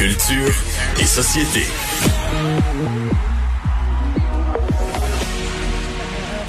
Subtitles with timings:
[0.00, 0.54] Culture
[0.98, 1.66] et société.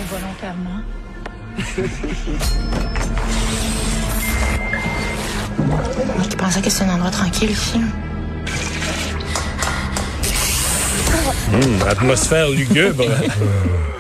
[0.10, 0.80] volontairement.
[5.68, 7.82] Moi qui pensais que c'est un endroit tranquille ici.
[11.54, 13.04] Hum, atmosphère lugubre.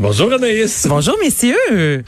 [0.00, 0.86] Bonjour Anaïs.
[0.88, 2.02] Bonjour messieurs.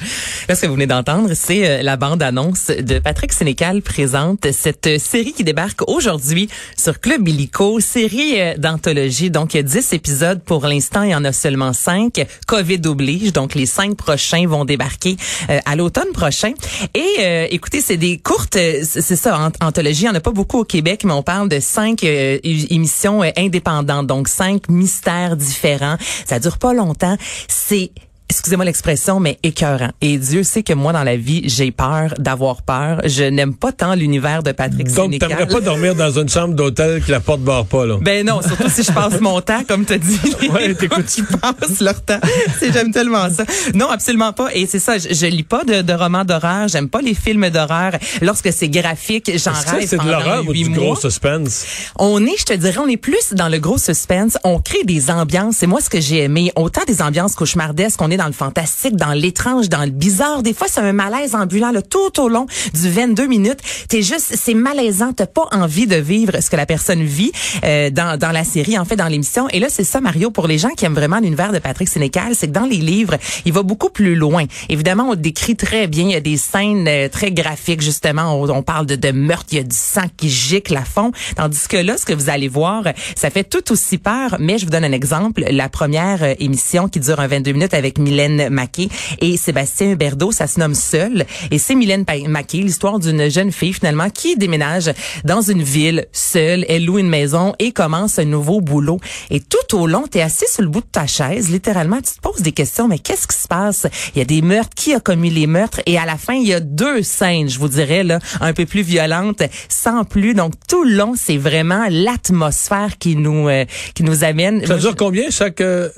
[0.48, 4.86] Là, ce que vous venez d'entendre, c'est euh, la bande-annonce de Patrick Sénécal présente cette
[4.86, 9.30] euh, série qui débarque aujourd'hui sur Club Illico, série euh, d'anthologie.
[9.30, 12.26] Donc, il y a 10 épisodes pour l'instant, il y en a seulement 5.
[12.46, 15.18] COVID oblige, donc les 5 prochains vont débarquer
[15.66, 16.52] à l'automne prochain.
[16.94, 20.02] Et écoutez, c'est des courtes, c'est ça, anthologie.
[20.02, 24.06] Il n'y en a pas beaucoup au Québec, mais on parle de 5 émissions indépendantes,
[24.06, 25.96] donc 5 mystères différents.
[26.24, 27.16] Ça dure pas longtemps.
[27.48, 29.90] C'est Merci excusez-moi l'expression, mais écœurant.
[30.00, 33.02] Et Dieu sait que moi, dans la vie, j'ai peur d'avoir peur.
[33.04, 37.02] Je n'aime pas tant l'univers de Patrick Donc, t'aimerais pas dormir dans une chambre d'hôtel
[37.02, 37.98] que la porte barre pas, là?
[38.00, 40.18] Ben non, surtout si je passe mon temps, comme tu dit.
[40.52, 41.06] Ouais, t'écoutes.
[41.06, 42.20] qui passent leur temps.
[42.60, 43.44] J'aime tellement ça.
[43.74, 44.48] Non, absolument pas.
[44.54, 46.68] Et c'est ça, je, je lis pas de, de romans d'horreur.
[46.68, 47.92] J'aime pas les films d'horreur.
[48.22, 50.78] Lorsque c'est graphique, j'en rêve c'est de l'horreur ou du mois.
[50.78, 51.64] gros suspense?
[51.98, 54.36] On est, je te dirais, on est plus dans le gros suspense.
[54.42, 55.56] On crée des ambiances.
[55.58, 56.50] C'est moi ce que j'ai aimé.
[56.56, 60.42] Autant des ambiances cauchemardesques, on est dans le fantastique, dans l'étrange, dans le bizarre.
[60.42, 63.58] Des fois, c'est un malaise ambulant là, tout au long du 22 minutes.
[63.88, 65.12] T'es juste, c'est malaisant.
[65.12, 67.32] T'as pas envie de vivre ce que la personne vit
[67.64, 69.48] euh, dans, dans la série, en fait, dans l'émission.
[69.50, 72.34] Et là, c'est ça, Mario, pour les gens qui aiment vraiment l'univers de Patrick Sénécal,
[72.34, 74.44] c'est que dans les livres, il va beaucoup plus loin.
[74.68, 76.04] Évidemment, on décrit très bien.
[76.04, 78.40] Il y a des scènes euh, très graphiques, justement.
[78.40, 79.46] On, on parle de, de meurtre.
[79.52, 81.12] Il y a du sang qui gicle à fond.
[81.36, 82.84] Tandis que là, ce que vous allez voir,
[83.16, 84.36] ça fait tout aussi peur.
[84.38, 85.44] Mais je vous donne un exemple.
[85.50, 88.88] La première euh, émission qui dure un 22 minutes avec Mylène Maquet
[89.20, 91.24] et Sébastien Berdo, ça se nomme Seul.
[91.50, 94.92] Et c'est Mylène Maquet, l'histoire d'une jeune fille finalement qui déménage
[95.24, 96.66] dans une ville seule.
[96.68, 99.00] Elle loue une maison et commence un nouveau boulot.
[99.30, 102.14] Et tout au long, tu es assis sur le bout de ta chaise, littéralement, tu
[102.14, 102.86] te poses des questions.
[102.86, 103.86] Mais qu'est-ce qui se passe?
[104.14, 104.76] Il y a des meurtres.
[104.76, 105.80] Qui a commis les meurtres?
[105.86, 108.66] Et à la fin, il y a deux scènes, je vous dirais, là, un peu
[108.66, 110.34] plus violentes, sans plus.
[110.34, 113.64] Donc, tout le long, c'est vraiment l'atmosphère qui nous, euh,
[113.94, 114.66] qui nous amène.
[114.66, 115.62] Ça dure combien chaque...
[115.62, 115.88] euh,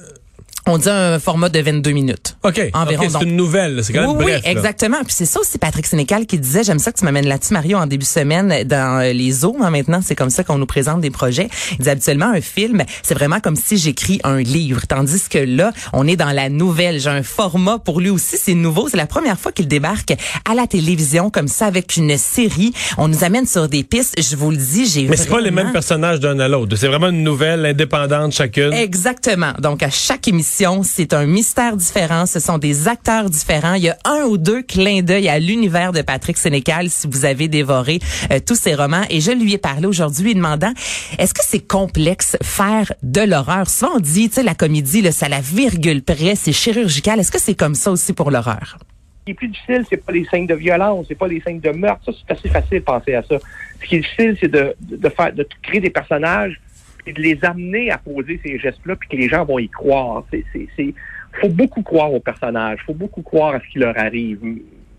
[0.67, 2.37] on dit un format de 22 minutes.
[2.43, 3.85] OK, Environ, ok, c'est une nouvelle.
[3.85, 4.43] C'est quand même Oui, bref.
[4.45, 4.97] oui, exactement.
[5.05, 7.77] Puis c'est ça aussi Patrick Sénécal qui disait, j'aime ça que tu m'amènes là-dessus, Mario,
[7.79, 9.57] en début de semaine, dans euh, les zoos.
[9.61, 11.49] hein, maintenant, c'est comme ça qu'on nous présente des projets.
[11.73, 14.83] Il dit habituellement, un film, c'est vraiment comme si j'écris un livre.
[14.89, 16.99] Tandis que là, on est dans la nouvelle.
[16.99, 18.89] J'ai un format pour lui aussi, c'est nouveau.
[18.89, 20.15] C'est la première fois qu'il débarque
[20.51, 22.73] à la télévision comme ça avec une série.
[22.97, 24.15] On nous amène sur des pistes.
[24.19, 26.77] Je vous le dis, j'ai Mais c'est pas les mêmes personnages d'un à l'autre.
[26.77, 28.73] C'est vraiment une nouvelle indépendante chacune.
[28.73, 29.53] Exactement.
[29.61, 30.54] Donc, à chaque émission,
[30.85, 32.27] c'est un mystère différent.
[32.27, 33.75] Ce sont des acteurs différents.
[33.75, 37.25] Il y a un ou deux clins d'œil à l'univers de Patrick Sénécal si vous
[37.25, 37.99] avez dévoré
[38.31, 39.03] euh, tous ses romans.
[39.11, 40.73] Et je lui ai parlé aujourd'hui lui demandant,
[41.19, 43.69] est-ce que c'est complexe faire de l'horreur?
[43.69, 47.19] Souvent, on dit, tu sais, la comédie, là, à la virgule près, c'est chirurgical.
[47.19, 48.79] Est-ce que c'est comme ça aussi pour l'horreur?
[48.79, 51.61] Ce qui est plus difficile, c'est pas les scènes de violence, c'est pas les scènes
[51.61, 52.05] de meurtre.
[52.05, 53.37] Ça, c'est assez facile de penser à ça.
[53.83, 54.75] Ce qui est difficile, c'est de
[55.09, 56.61] faire, de créer des personnages
[57.07, 60.25] et de les amener à poser ces gestes-là, puis que les gens vont y croire.
[60.31, 60.95] C'est, c'est, c'est,
[61.41, 64.39] faut beaucoup croire aux personnages, faut beaucoup croire à ce qui leur arrive.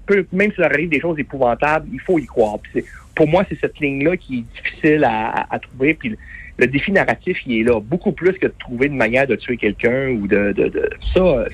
[0.05, 2.57] Peu- même s'il leur arrive des choses épouvantables, il faut y croire.
[2.73, 2.85] C'est,
[3.15, 5.93] pour moi, c'est cette ligne-là qui est difficile à, à- à trouver.
[5.95, 6.17] Puis le,
[6.57, 7.79] le défi narratif, il est là.
[7.79, 11.45] Beaucoup plus que de trouver une manière de tuer quelqu'un ou de, de, de ça,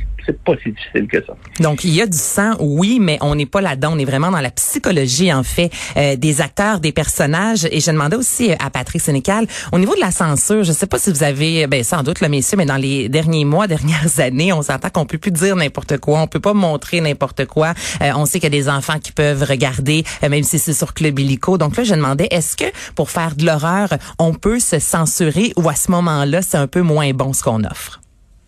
[0.44, 1.36] pas si difficile que ça.
[1.60, 3.94] Donc, il y a du sang, oui, mais on n'est pas là-dedans.
[3.94, 7.68] On est vraiment dans la psychologie, en fait, euh, des acteurs, des personnages.
[7.72, 11.00] Et je demandais aussi à Patrick Sénécal, au niveau de la censure, je sais pas
[11.00, 14.54] si vous avez, ben sans doute, le messieurs, mais dans les derniers mois, dernières années,
[14.54, 17.74] on s'entend qu'on peut plus dire n'importe quoi, on peut pas montrer n'importe quoi.
[18.02, 20.74] Euh, on sait qu'il y a des enfants qui peuvent regarder, euh, même si c'est
[20.74, 21.58] sur Club Illico.
[21.58, 22.66] Donc là, je demandais, est-ce que
[22.96, 23.90] pour faire de l'horreur,
[24.20, 27.64] on peut se censurer ou à ce moment-là, c'est un peu moins bon ce qu'on
[27.64, 28.01] offre?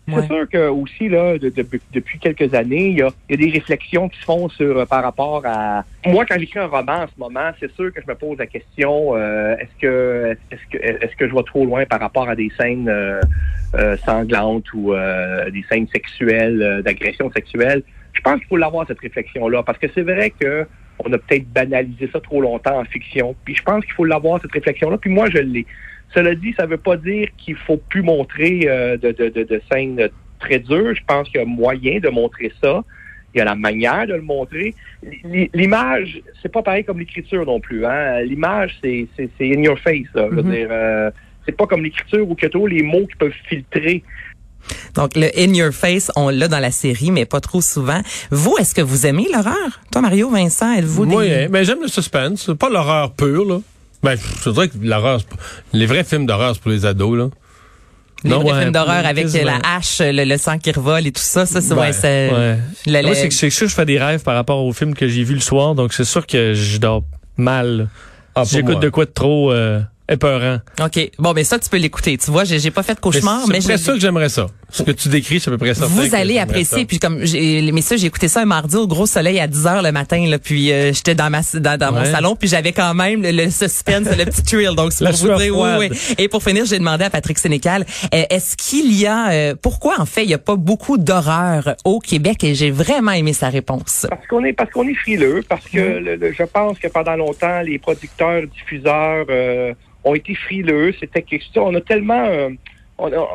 [0.06, 3.36] C'est sûr que aussi là, de- de- depuis quelques années, il y a, y a
[3.36, 5.82] des réflexions qui se font sur euh, par rapport à.
[6.06, 8.46] Moi, quand j'écris un roman en ce moment, c'est sûr que je me pose la
[8.46, 12.36] question euh, est-ce que est-ce que est-ce que je vais trop loin par rapport à
[12.36, 13.20] des scènes euh,
[13.76, 17.82] euh, sanglantes ou euh, des scènes sexuelles, d'agression sexuelle?
[18.12, 20.66] Je pense qu'il faut l'avoir cette réflexion-là parce que c'est vrai que
[21.00, 23.34] on a peut-être banalisé ça trop longtemps en fiction.
[23.44, 24.96] Puis je pense qu'il faut l'avoir cette réflexion-là.
[24.98, 25.66] Puis moi, je l'ai.
[26.14, 29.42] Cela dit, ça ne veut pas dire qu'il faut plus montrer euh, de, de, de,
[29.42, 30.08] de scènes
[30.38, 30.94] très dures.
[30.94, 32.84] Je pense qu'il y a moyen de montrer ça.
[33.34, 34.74] Il y a la manière de le montrer.
[35.52, 37.84] L'image, c'est pas pareil comme l'écriture non plus.
[37.84, 38.20] Hein?
[38.22, 39.08] L'image, c'est
[39.40, 40.06] in your face.
[40.14, 40.28] Là.
[40.30, 40.50] Je veux Mhm.
[40.52, 41.10] dire, euh,
[41.44, 44.04] c'est pas comme l'écriture où que tu les mots qui peuvent filtrer.
[44.94, 48.00] Donc, le in your face, on l'a dans la série, mais pas trop souvent.
[48.30, 49.80] Vous, est-ce que vous aimez l'horreur?
[49.92, 51.16] Toi, Mario, Vincent, êtes-vous des...
[51.34, 52.50] hein, mais j'aime le suspense.
[52.58, 53.58] Pas l'horreur pure, là.
[54.04, 55.20] Ben, je dirais que l'horreur,
[55.72, 57.28] les vrais films d'horreur, c'est pour les ados, là.
[58.22, 59.58] Les Non, vrais ouais, films d'horreur avec quasiment.
[59.62, 62.30] la hache, le, le sang qui revole et tout ça, ça, c'est Ouais, ouais, c'est-
[62.32, 62.58] Ouais.
[62.86, 64.94] le- Moi, c'est que c'est sûr que je fais des rêves par rapport au film
[64.94, 67.02] que j'ai vu le soir, donc c'est sûr que je dors
[67.36, 67.88] mal.
[68.34, 70.58] Ah, Si J'écoute de quoi de trop euh, épeurant.
[70.82, 71.10] OK.
[71.18, 72.16] Bon, mais ça, tu peux l'écouter.
[72.18, 73.82] Tu vois, j'ai j'ai pas fait de Mais cauchemar, mais, C'est à peu près je-
[73.84, 74.46] ça que j'aimerais ça.
[74.70, 75.86] Ce que tu décris, c'est à peu près ça.
[75.86, 76.84] vous allez apprécier.
[76.84, 79.66] Puis comme, j'ai- mais ça, j'ai écouté ça un mardi au gros soleil à 10
[79.66, 80.24] heures le matin.
[80.26, 83.30] Là, puis euh, j'étais dans ma dans, dans mon salon, puis j'avais quand même le,
[83.30, 84.74] le suspense, le petit thrill.
[84.76, 85.78] Donc c'est La pour vous dire, oui, froide.
[85.90, 86.14] oui.
[86.18, 90.00] Et pour finir, j'ai demandé à Patrick Sénécal, euh, est-ce qu'il y a, euh, pourquoi
[90.00, 92.42] en fait il y a pas beaucoup d'horreur au Québec?
[92.44, 94.06] Et j'ai vraiment aimé sa réponse.
[94.10, 97.14] Parce qu'on est parce qu'on est frileux, parce que le- le- je pense que pendant
[97.16, 99.72] longtemps, les producteurs, diffuseurs euh,
[100.04, 100.94] ont été frileux.
[100.98, 101.56] C'était quelque chose.
[101.56, 102.50] On a tellement euh,
[102.96, 103.26] on là,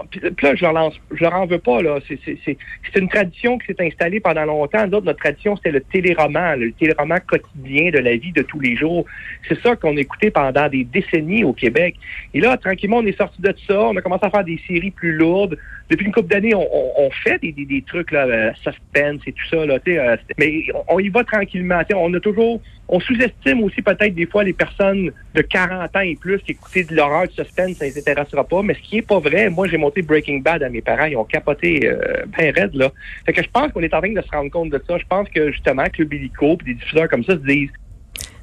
[0.56, 2.00] je leur leur en veux pas là.
[2.08, 4.88] C'est une tradition qui s'est installée pendant longtemps.
[4.88, 8.60] Nous autres, notre tradition, c'était le téléroman, le téléroman quotidien de la vie de tous
[8.60, 9.06] les jours.
[9.48, 11.96] C'est ça qu'on écoutait pendant des décennies au Québec.
[12.34, 13.82] Et là, tranquillement, on est sorti de ça.
[13.82, 15.58] On a commencé à faire des séries plus lourdes.
[15.90, 19.32] Depuis une couple d'années, on, on, on fait des, des, trucs là, euh, suspense et
[19.32, 19.80] tout ça là.
[19.88, 21.82] euh, mais on, y va tranquillement.
[21.96, 26.16] On a toujours, on sous-estime aussi peut-être des fois les personnes de 40 ans et
[26.16, 28.62] plus qui écoutaient de l'horreur, du suspense, ça les intéressera pas.
[28.62, 31.18] Mais ce qui est pas vrai, moi j'ai monté Breaking Bad à mes parents, ils
[31.18, 32.92] ont capoté euh, ben raide là.
[33.26, 34.98] Fait que je pense qu'on est en train de se rendre compte de ça.
[34.98, 37.72] Je pense que justement que le Billico puis des diffuseurs comme ça se disent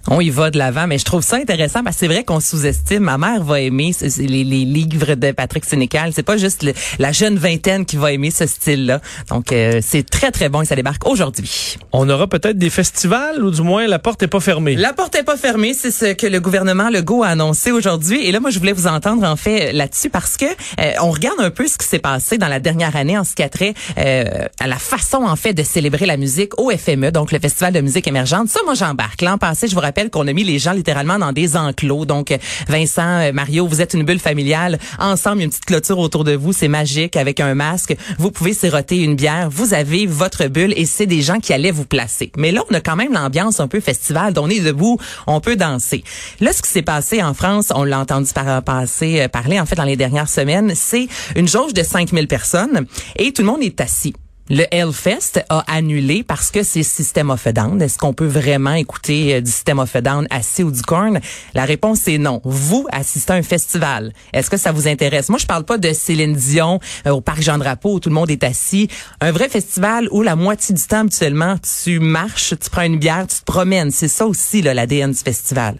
[0.08, 2.38] On y va de l'avant, mais je trouve ça intéressant parce que c'est vrai qu'on
[2.38, 3.02] sous-estime.
[3.02, 6.12] Ma mère va aimer les, les livres de Patrick Sénécal.
[6.14, 9.00] C'est pas juste le- la jeune vingtaine qui va aimer ce style-là.
[9.30, 11.76] Donc euh, c'est très très bon et ça débarque aujourd'hui.
[11.92, 14.76] On aura peut-être des festivals ou du moins la porte est pas fermée.
[14.76, 18.24] La porte est pas fermée, c'est ce que le gouvernement Legault a annoncé aujourd'hui.
[18.26, 21.40] Et là, moi, je voulais vous entendre en fait là-dessus parce que euh, on regarde
[21.40, 23.74] un peu ce qui s'est passé dans la dernière année en ce qui a trait
[23.98, 24.24] euh,
[24.60, 27.80] à la façon en fait de célébrer la musique au FME, donc le Festival de
[27.80, 28.48] musique émergente.
[28.48, 29.22] Ça, moi, j'embarque.
[29.22, 32.04] L'an passé, je vous rappelle qu'on a mis les gens littéralement dans des enclos.
[32.04, 32.36] Donc,
[32.68, 34.78] Vincent, euh, Mario, vous êtes une bulle familiale.
[34.98, 36.52] Ensemble, une petite clôture autour de vous.
[36.52, 37.96] C'est magique avec un masque.
[38.18, 39.48] Vous pouvez siroter une bière.
[39.50, 42.30] Vous avez votre bulle et c'est des gens qui allaient vous placer.
[42.36, 44.34] Mais là, on a quand même l'ambiance un peu festival.
[44.36, 46.04] On est debout, on peut danser.
[46.40, 49.66] Là, ce qui s'est passé en France, on l'a entendu par, passer, euh, parler en
[49.66, 53.62] fait dans les dernières semaines, c'est une jauge de 5000 personnes et tout le monde
[53.62, 54.14] est assis.
[54.48, 57.82] Le Hellfest a annulé parce que c'est System of a Down.
[57.82, 61.18] Est-ce qu'on peut vraiment écouter euh, du System of a Down assis ou du corn?
[61.54, 62.40] La réponse est non.
[62.44, 64.12] Vous assistez à un festival.
[64.32, 65.30] Est-ce que ça vous intéresse?
[65.30, 68.30] Moi, je parle pas de Céline Dion euh, au Parc Jean-Drapeau où tout le monde
[68.30, 68.88] est assis.
[69.20, 73.26] Un vrai festival où la moitié du temps, habituellement, tu marches, tu prends une bière,
[73.26, 73.90] tu te promènes.
[73.90, 75.76] C'est ça aussi, là, l'ADN du festival.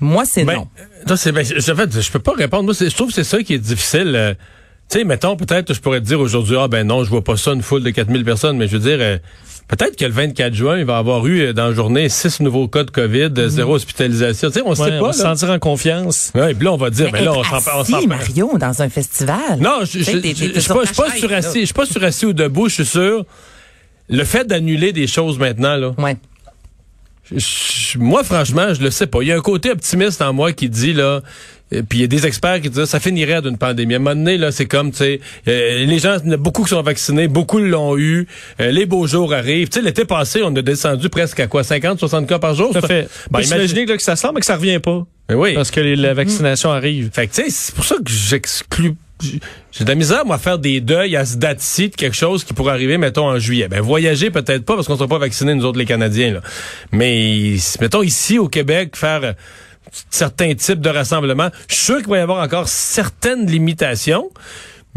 [0.00, 0.68] Moi, c'est Ben, non.
[1.06, 2.64] toi, c'est, ben, en fait, je peux pas répondre.
[2.64, 4.12] Moi, je trouve que c'est ça qui est difficile.
[4.16, 4.34] euh,
[4.90, 7.36] tu sais, mettons, peut-être, je pourrais te dire aujourd'hui, ah ben non, je vois pas
[7.36, 9.18] ça, une foule de 4000 personnes, mais je veux dire, euh,
[9.68, 12.40] peut-être que le 24 juin, il va y avoir eu, euh, dans la journée, six
[12.40, 14.48] nouveaux cas de COVID, euh, zéro hospitalisation.
[14.48, 16.32] Tu sais, on sait Ouais, pas, on va se sentir en confiance.
[16.34, 18.88] Ouais, puis là, on va dire, Mais ben là, on s'en s'en Mario, dans un
[18.88, 19.58] festival.
[19.60, 20.68] Non, je suis sur pas, ta je suis
[21.02, 23.26] pas chaise, surassis, je suis pas surassis ou debout, je suis sûr.
[24.08, 26.16] Le fait d'annuler des choses maintenant, là, Ouais.
[27.34, 29.22] Je- moi, franchement, je le sais pas.
[29.22, 31.20] Il y a un côté optimiste en moi qui dit, là,
[31.74, 33.94] euh, puis il y a des experts qui disent ça finirait d'une pandémie.
[33.94, 36.82] À un moment donné, là, c'est comme, tu sais, euh, les gens, beaucoup qui sont
[36.82, 38.26] vaccinés, beaucoup l'ont eu,
[38.60, 39.68] euh, les beaux jours arrivent.
[39.68, 42.72] Tu sais, l'été passé, on a descendu presque à quoi, 50, 60 cas par jour?
[42.72, 43.08] Tout fait.
[43.30, 45.06] Ben, imagine- imaginez là, que ça semble mais que ça revient pas.
[45.28, 45.52] Ben oui.
[45.54, 47.10] Parce que les- la vaccination arrive.
[47.12, 48.94] Fait que, tu sais, c'est pour ça que j'exclus.
[49.20, 52.44] J'ai de la misère, moi, à faire des deuils à ce date-ci de quelque chose
[52.44, 53.68] qui pourrait arriver, mettons, en juillet.
[53.68, 56.40] Ben, voyager, peut-être pas, parce qu'on sera pas vaccinés, nous autres, les Canadiens, là.
[56.92, 59.32] Mais, mettons, ici, au Québec, faire euh,
[60.10, 64.30] certains types de rassemblements, je suis sûr qu'il va y avoir encore certaines limitations.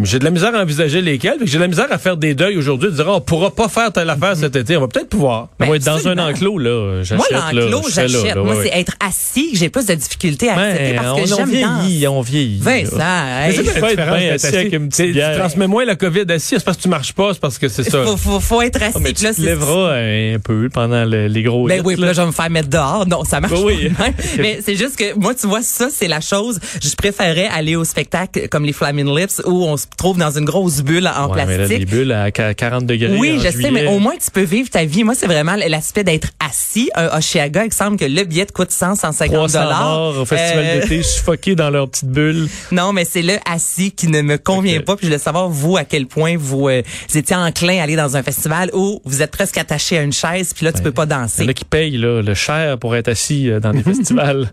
[0.04, 2.58] J'ai de la misère à envisager que J'ai de la misère à faire des deuils
[2.58, 4.76] aujourd'hui, de dire, Ah, on pourra pas faire telle affaire cet été.
[4.78, 5.50] On va peut-être pouvoir.
[5.60, 7.04] On Ben, va être dans un enclos, là.
[7.04, 8.36] J'achète, Moi, l'enclos, j'achète.
[8.36, 11.16] Moi, ouais, c'est être assis que j'ai plus de difficultés à accepter Ben, parce on,
[11.24, 12.60] que on j'aime vieillit, on vieillit.
[12.60, 14.56] Vincent, hey, Mais c'est pas être bien assis assis.
[14.56, 17.34] avec une petite Tu transmets moins la COVID assis, c'est parce que tu marches pas,
[17.34, 18.04] c'est parce que c'est ça.
[18.04, 18.94] faut, faut, faut être assis.
[18.96, 21.82] Ah, mais puis là, tu te lèveras un peu pendant le- les gros Ben hits,
[21.86, 23.06] oui, puis là, je vais me faire mettre dehors.
[23.08, 23.90] Non, ça marche Ben oui.
[23.90, 24.06] pas.
[24.38, 26.60] Mais c'est juste que moi, tu vois, ça, c'est la chose.
[26.82, 30.46] Je préférais aller au spectacle comme les Flaming Lips où on se trouve dans une
[30.46, 31.80] grosse bulle en Ouais, mais là, plastique.
[31.80, 33.16] les bulles à qu- 40 degrés.
[33.18, 35.04] Oui, je sais, mais au moins tu peux vivre ta vie.
[35.04, 36.90] Moi, c'est vraiment l'aspect d'être assis.
[36.96, 40.18] Un Oshiaga, il semble que le billet te coûte 100, 150 300 dollars.
[40.22, 42.48] au festival Euh, d'été, suffoqués dans leur petite bulle.
[42.72, 44.96] Non, mais c'est le assis qui ne me convient pas.
[44.96, 47.96] Puis je voulais savoir, vous, à quel point vous, euh, vous étiez enclin à aller
[47.96, 50.92] dans un festival où vous êtes presque attaché à une chaise, puis là, tu peux
[50.92, 51.48] pas danser.
[51.48, 54.50] a qui payent là, le cher pour être assis euh, dans des festivals.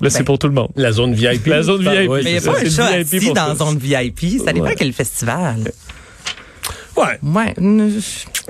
[0.00, 0.68] Là, c'est Ben, pour tout le monde.
[0.76, 1.46] La zone VIP.
[1.46, 2.10] La zone VIP.
[2.10, 3.58] Mais il n'y a pas un chat VIP assis dans tous.
[3.64, 4.40] zone VIP.
[4.44, 4.74] Ça dépend Ouais.
[4.76, 5.72] quel festival.
[6.96, 7.18] Ouais.
[7.22, 7.54] Ouais.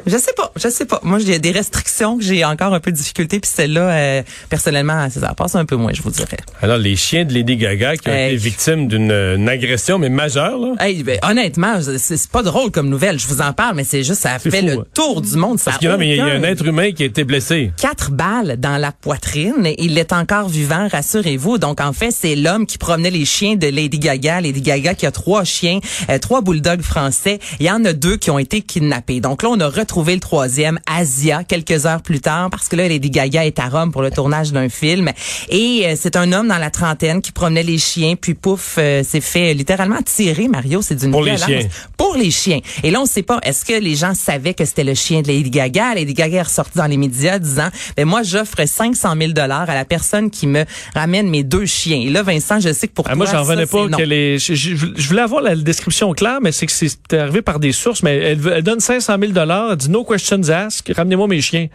[0.06, 1.00] Je sais pas, je sais pas.
[1.02, 5.08] Moi, j'ai des restrictions que j'ai encore un peu de difficulté, puis celle-là, euh, personnellement,
[5.10, 6.36] ça passe un peu moins, je vous dirais.
[6.62, 8.28] Alors, les chiens de Lady Gaga qui ont Hey.
[8.34, 10.74] été victimes d'une une agression, mais majeure, là?
[10.80, 13.18] Hey, ben, honnêtement, c'est pas drôle comme nouvelle.
[13.18, 14.84] Je vous en parle, mais c'est juste, ça fait fou, le ouais.
[14.94, 15.58] tour du monde.
[15.58, 17.06] Ça Parce qu'il y a- mais il y a aucun- un être humain qui a
[17.06, 17.72] été blessé.
[17.76, 19.68] quatre balles dans la poitrine.
[19.78, 21.58] Il est encore vivant, rassurez-vous.
[21.58, 24.40] Donc, en fait, c'est l'homme qui promenait les chiens de Lady Gaga.
[24.40, 25.78] Lady Gaga qui a trois chiens,
[26.08, 27.38] euh, trois bulldogs français.
[27.60, 29.20] Il y en a deux qui ont été kidnappés.
[29.20, 32.88] Donc là, on a retrouvé le troisième, Asia, quelques heures plus tard, parce que là,
[32.88, 35.10] Lady Gaga est à Rome pour le tournage d'un film.
[35.48, 39.02] Et euh, c'est un homme dans la trentaine qui promenait les chiens, puis pouf, euh,
[39.02, 40.80] s'est fait littéralement tirer, Mario.
[40.82, 41.60] C'est d'une Pour les chiens.
[41.96, 42.60] Pour les chiens.
[42.82, 45.28] Et là, on sait pas, est-ce que les gens savaient que c'était le chien de
[45.28, 45.94] Lady Gaga?
[45.94, 49.74] Lady Gaga est ressortie dans les médias disant, ben moi, j'offre 500 000 dollars à
[49.74, 51.98] la personne qui me ramène mes deux chiens.
[52.00, 53.96] Et là, Vincent, je sais que pour Ah, toi, moi, j'en revenais pas non.
[53.96, 54.38] qu'elle est.
[54.38, 57.72] Je, je- je voulais avoir la description claire, mais c'est que c'est arrivé par des
[57.72, 58.02] sources.
[58.02, 60.94] Mais elle, elle donne 500 000 Elle dit no questions asked.
[60.94, 61.68] Ramenez-moi mes chiens.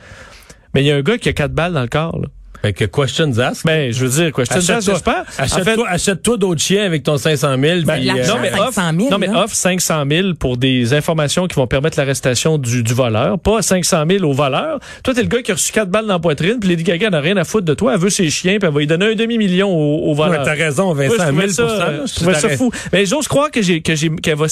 [0.74, 2.20] Mais il y a un gars qui a quatre balles dans le corps.
[2.20, 2.28] Là.
[2.62, 3.64] Fait que questions asked?
[3.66, 5.24] Mais je veux dire, questions asked, Achète-toi j'espère.
[5.40, 7.82] En fait, achète-toi, d'autres chiens avec ton 500 000.
[7.86, 10.58] ben, puis, euh, non, mais cinq offre, cent mille, non, mais offre 500 000 pour
[10.58, 14.80] des informations qui vont permettre l'arrestation du, du voleur, pas 500 000 au voleur.
[15.04, 17.10] Toi, t'es le gars qui a reçu quatre balles dans la poitrine, puis Lady Gaga
[17.12, 17.94] n'a rien à foutre de toi.
[17.94, 20.44] Elle veut ses chiens, puis elle va lui donner un demi-million au, au ouais, voleur.
[20.44, 22.58] t'as raison, Moi, Vincent, je 1000 trouvais ça, euh, là, je trouvais ça t'arrêtes.
[22.58, 22.72] fou.
[22.92, 24.48] Mais j'ose croire que j'ai que j'ai qu'elle va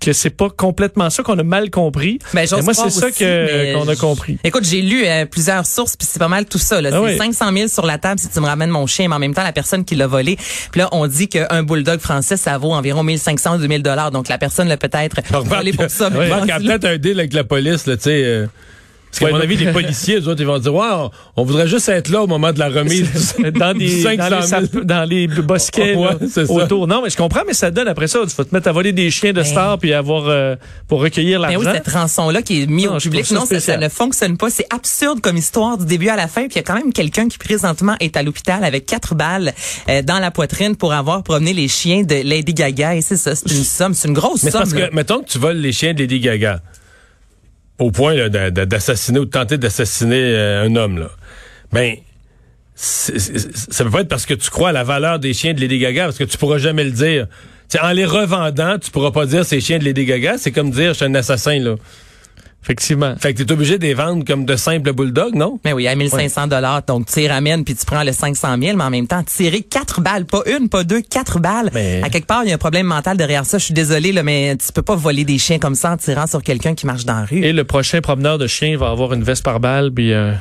[0.00, 2.18] que c'est pas complètement ça qu'on a mal compris.
[2.32, 4.38] Ben, Mais moi, croire c'est ça que qu'on a compris.
[4.44, 6.80] Écoute, j'ai lu euh, plusieurs sources, puis c'est pas mal tout ça.
[6.80, 6.90] Là.
[6.92, 7.16] Ah c'est oui.
[7.18, 9.42] 500 000 sur la table si tu me ramènes mon chien, mais en même temps,
[9.42, 10.36] la personne qui l'a volé.
[10.72, 14.10] Puis là, on dit qu'un bulldog français, ça vaut environ 1500 2000 dollars.
[14.10, 16.10] Donc, la personne l'a peut-être volé pour ça.
[16.10, 18.24] Marc rendu a peut-être un deal avec la police, tu sais.
[18.24, 18.46] euh,
[19.14, 20.88] parce qu'à Ouais, mon avis, les policiers, eux autres, ils vont dire, ouais,
[21.36, 23.34] on, voudrait juste être là au moment de la remise.
[23.38, 24.62] du- dans du des 500 dans les, 000.
[24.66, 26.52] sap- dans les bosquets Ouais, là, c'est ça.
[26.52, 26.86] autour.
[26.86, 28.20] Non, mais je comprends, mais ça donne après ça.
[28.28, 29.44] Tu vas te mettre à voler des chiens de Ben.
[29.44, 30.56] stars puis avoir euh,
[30.88, 31.70] pour recueillir Ben l'argent.
[31.70, 34.50] oui, cette rançon-là qui est mise au public, non, ça, ne fonctionne pas.
[34.50, 36.42] C'est absurde comme histoire du début à la fin.
[36.42, 39.52] Puis il y a quand même quelqu'un qui présentement est à l'hôpital avec quatre balles
[39.88, 42.96] euh, dans la poitrine pour avoir promené les chiens de Lady Gaga.
[42.96, 44.60] Et c'est ça, c'est une somme, c'est une grosse Mais somme.
[44.62, 44.88] parce là.
[44.88, 46.60] que, mettons que tu voles les chiens de Lady Gaga,
[47.78, 51.10] au point d'assassiner ou de tenter d'assassiner euh, un homme, là.
[51.72, 51.96] Ben,
[52.76, 55.84] ça peut pas être parce que tu crois à la valeur des chiens de Lady
[55.96, 57.26] parce que tu pourras jamais le dire.
[57.68, 60.08] Tu sais, en les revendant, tu pourras pas dire c'est chiens de Lady.
[60.38, 61.76] C'est comme dire je suis un assassin, là.
[62.64, 63.14] Effectivement.
[63.18, 65.60] Fait que t'es obligé de les vendre comme de simples bulldogs, non?
[65.66, 68.76] Mais oui, à 1500 dollars, donc tu les ramènes puis tu prends le 500 000,
[68.78, 71.70] mais en même temps, tirer quatre balles, pas une, pas deux, quatre balles.
[71.74, 73.58] Mais- À quelque part, il y a un problème mental derrière ça.
[73.58, 76.26] Je suis désolée, là, mais tu peux pas voler des chiens comme ça en tirant
[76.26, 77.44] sur quelqu'un qui marche dans la rue.
[77.44, 80.32] Et le prochain promeneur de chiens va avoir une veste par balle puis euh,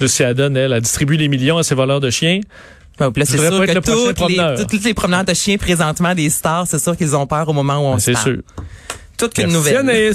[0.00, 2.40] Lucia donne elle, elle distribue les millions à ses voleurs de chiens.
[2.98, 6.14] Puis là, c'est sûr que le prochain toutes les, toutes, les promeneurs de chiens présentement
[6.14, 8.36] des stars, c'est sûr qu'ils ont peur au moment où on se C'est sûr.
[9.16, 10.12] Toute qu'une nouvelle.